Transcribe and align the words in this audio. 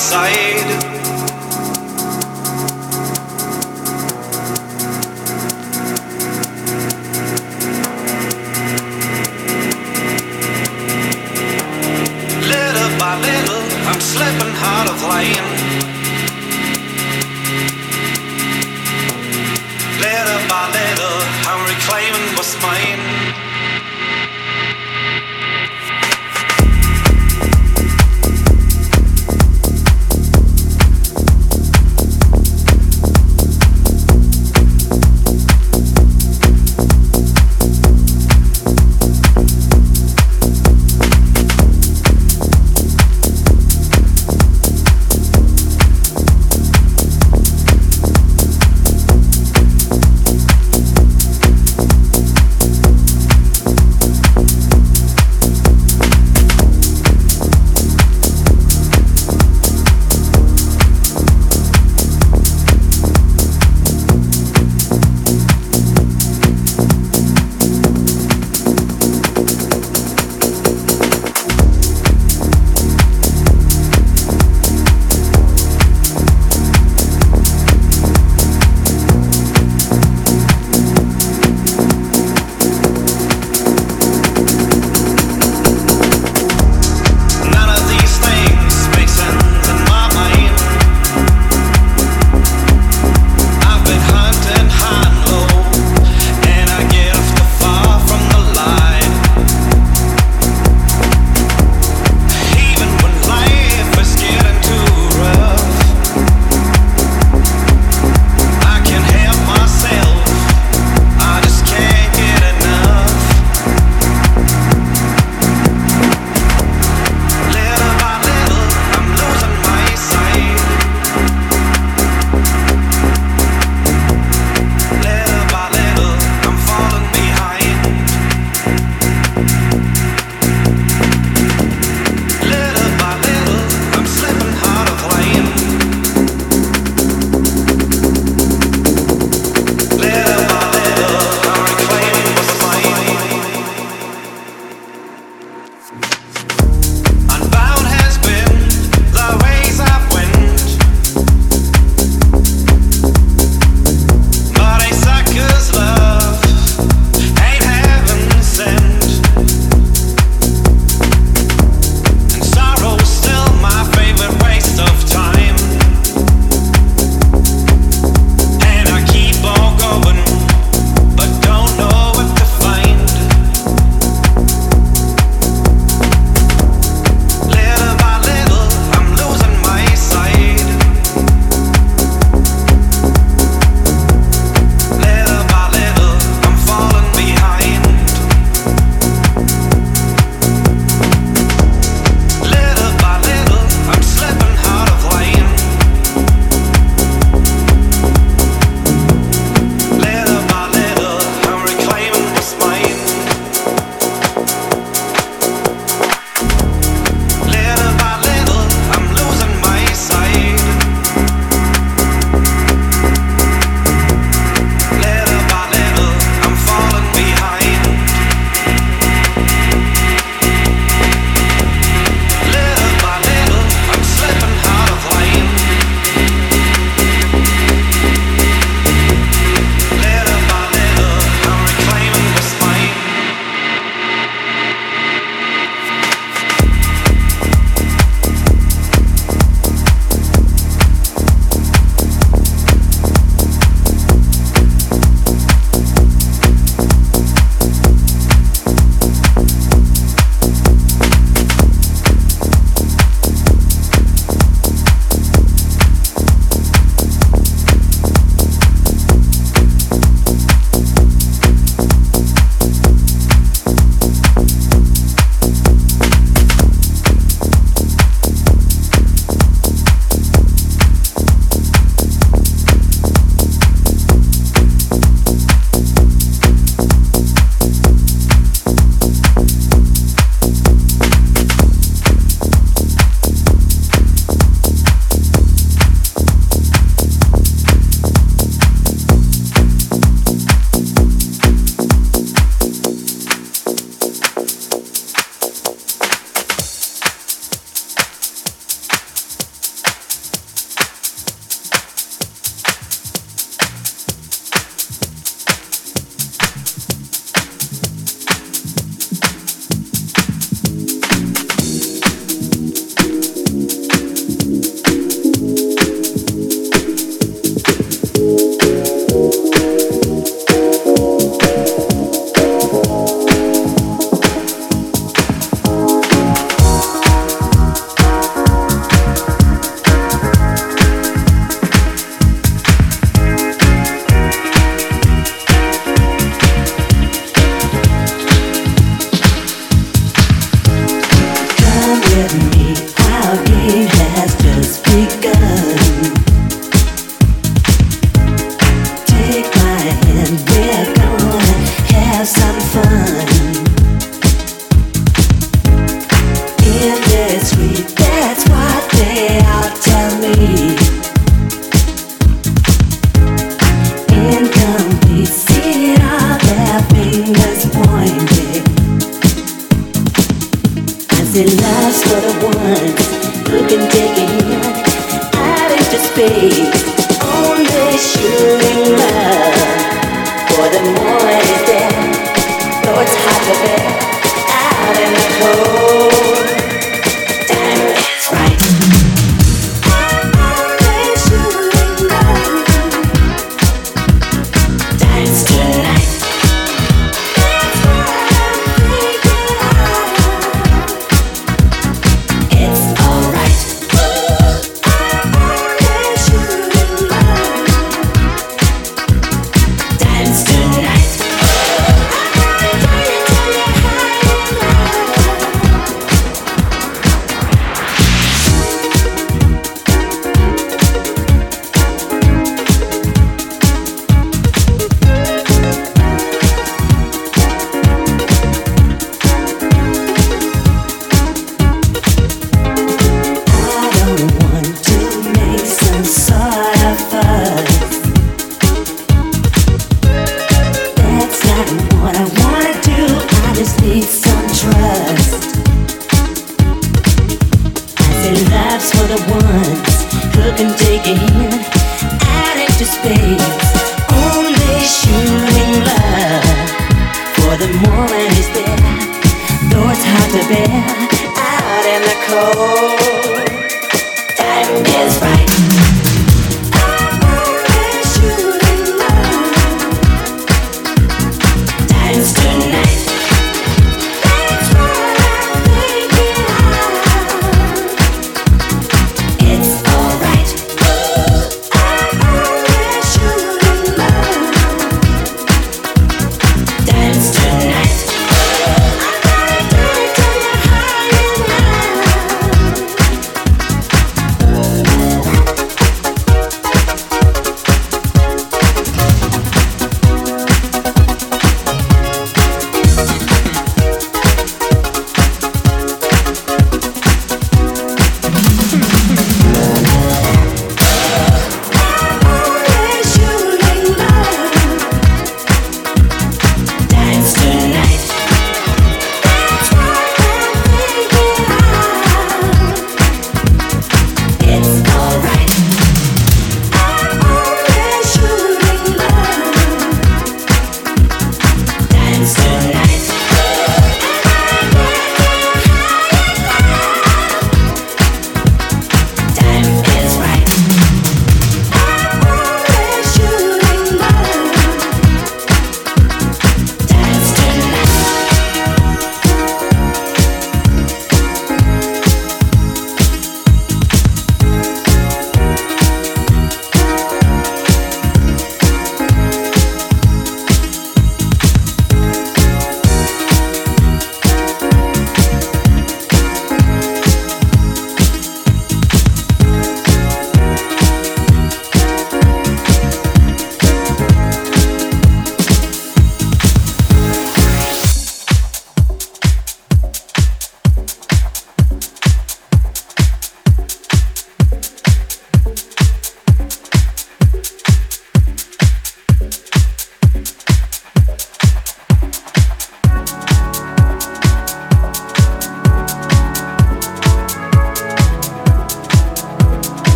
losing 0.00 0.89